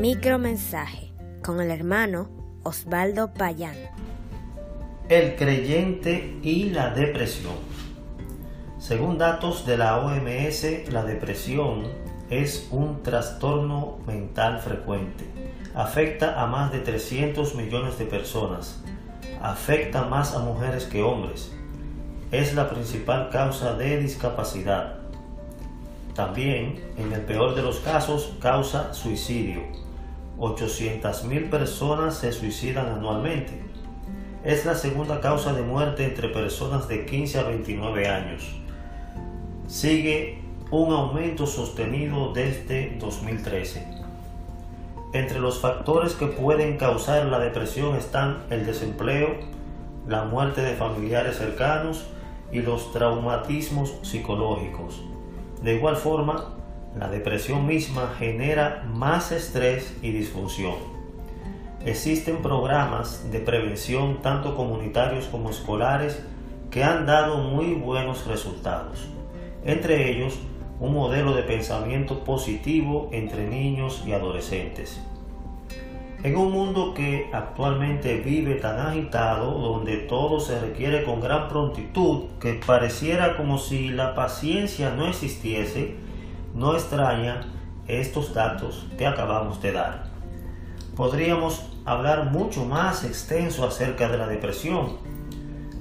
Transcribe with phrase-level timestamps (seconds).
[0.00, 2.30] Micromensaje con el hermano
[2.62, 3.74] Osvaldo Payán.
[5.08, 7.56] El creyente y la depresión.
[8.78, 11.82] Según datos de la OMS, la depresión
[12.30, 15.24] es un trastorno mental frecuente.
[15.74, 18.80] Afecta a más de 300 millones de personas.
[19.42, 21.52] Afecta más a mujeres que hombres.
[22.30, 25.00] Es la principal causa de discapacidad.
[26.14, 29.87] También, en el peor de los casos, causa suicidio.
[30.38, 33.60] 800.000 personas se suicidan anualmente.
[34.44, 38.42] Es la segunda causa de muerte entre personas de 15 a 29 años.
[39.66, 40.38] Sigue
[40.70, 43.86] un aumento sostenido desde 2013.
[45.12, 49.36] Entre los factores que pueden causar la depresión están el desempleo,
[50.06, 52.06] la muerte de familiares cercanos
[52.52, 55.02] y los traumatismos psicológicos.
[55.62, 56.57] De igual forma,
[56.98, 60.74] la depresión misma genera más estrés y disfunción.
[61.84, 66.20] Existen programas de prevención tanto comunitarios como escolares
[66.70, 69.06] que han dado muy buenos resultados.
[69.64, 70.38] Entre ellos,
[70.80, 75.00] un modelo de pensamiento positivo entre niños y adolescentes.
[76.24, 82.24] En un mundo que actualmente vive tan agitado, donde todo se requiere con gran prontitud,
[82.40, 86.07] que pareciera como si la paciencia no existiese,
[86.58, 87.42] no extraña
[87.86, 90.04] estos datos que acabamos de dar.
[90.96, 94.96] Podríamos hablar mucho más extenso acerca de la depresión,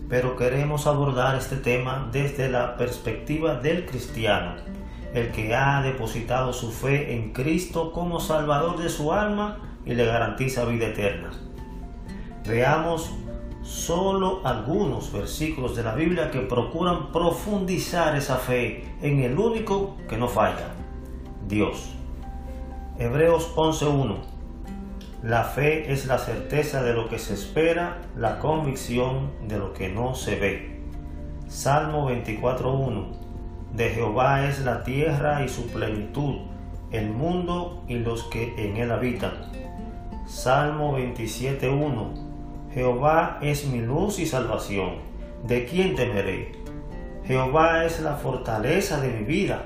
[0.07, 4.53] pero queremos abordar este tema desde la perspectiva del cristiano,
[5.13, 10.05] el que ha depositado su fe en Cristo como Salvador de su alma y le
[10.05, 11.31] garantiza vida eterna.
[12.45, 13.11] Veamos
[13.67, 20.17] solo algunos versículos de la Biblia que procuran profundizar esa fe en el único que
[20.17, 20.73] no falla,
[21.47, 21.93] Dios.
[22.97, 24.15] Hebreos 11.1
[25.21, 29.89] La fe es la certeza de lo que se espera, la convicción de lo que
[29.89, 30.81] no se ve.
[31.49, 33.05] Salmo 24.1
[33.73, 36.37] De Jehová es la tierra y su plenitud,
[36.91, 39.33] el mundo y los que en él habitan
[40.27, 42.26] Salmo 27.1
[42.77, 44.97] Jehová es mi luz y salvación.
[45.47, 46.51] ¿De quién temeré?
[47.25, 49.63] Jehová es la fortaleza de mi vida.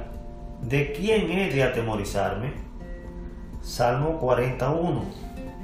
[0.62, 2.54] ¿De quién he de atemorizarme?
[3.62, 5.04] Salmo 41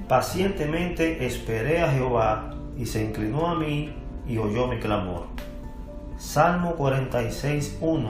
[0.09, 3.93] Pacientemente esperé a Jehová y se inclinó a mí
[4.27, 5.27] y oyó mi clamor.
[6.17, 8.09] Salmo 46.1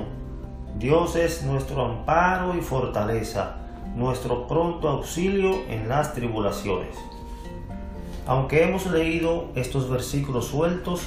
[0.79, 3.57] Dios es nuestro amparo y fortaleza
[3.95, 6.97] nuestro pronto auxilio en las tribulaciones.
[8.27, 11.01] Aunque hemos leído estos versículos sueltos,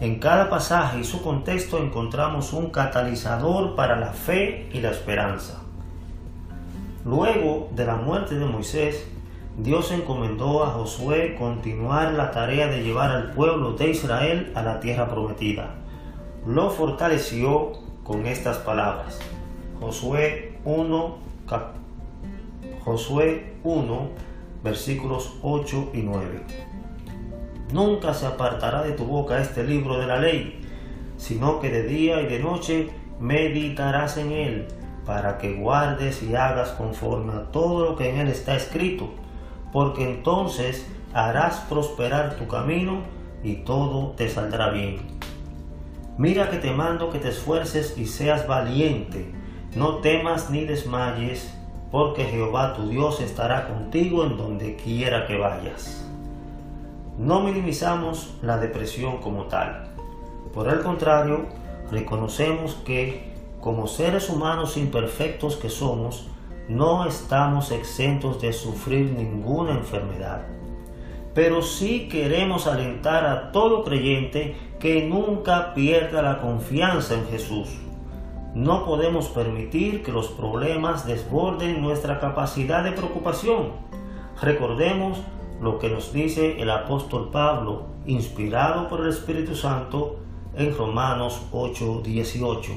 [0.00, 5.62] en cada pasaje y su contexto encontramos un catalizador para la fe y la esperanza.
[7.06, 9.08] Luego de la muerte de Moisés,
[9.56, 14.78] Dios encomendó a Josué continuar la tarea de llevar al pueblo de Israel a la
[14.78, 15.74] tierra prometida.
[16.46, 17.72] Lo fortaleció
[18.04, 19.18] con estas palabras.
[19.80, 21.16] Josué 1,
[22.84, 24.08] Josué 1,
[24.62, 26.42] versículos 8 y 9.
[27.72, 30.60] Nunca se apartará de tu boca este libro de la ley,
[31.16, 34.68] sino que de día y de noche meditarás en él,
[35.04, 39.10] para que guardes y hagas conforme a todo lo que en él está escrito,
[39.72, 43.02] porque entonces harás prosperar tu camino
[43.42, 45.18] y todo te saldrá bien.
[46.16, 49.32] Mira que te mando que te esfuerces y seas valiente,
[49.76, 51.54] no temas ni desmayes,
[51.90, 56.04] porque Jehová tu Dios estará contigo en donde quiera que vayas.
[57.18, 59.88] No minimizamos la depresión como tal.
[60.52, 61.46] Por el contrario,
[61.90, 66.28] reconocemos que, como seres humanos imperfectos que somos,
[66.68, 70.42] no estamos exentos de sufrir ninguna enfermedad.
[71.34, 77.68] Pero sí queremos alentar a todo creyente que nunca pierda la confianza en Jesús
[78.54, 83.72] no podemos permitir que los problemas desborden nuestra capacidad de preocupación.
[84.40, 85.18] Recordemos
[85.60, 90.20] lo que nos dice el apóstol Pablo, inspirado por el Espíritu Santo,
[90.56, 92.72] en Romanos 8:18.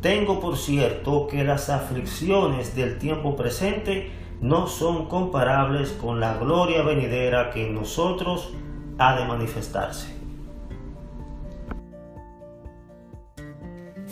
[0.00, 6.82] Tengo por cierto que las aflicciones del tiempo presente no son comparables con la gloria
[6.82, 8.54] venidera que en nosotros
[8.98, 10.19] ha de manifestarse.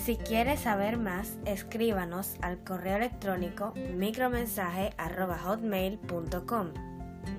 [0.09, 6.69] Si quieres saber más, escríbanos al correo electrónico micromensaje.hotmail.com.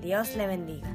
[0.00, 0.86] Dios le bendiga.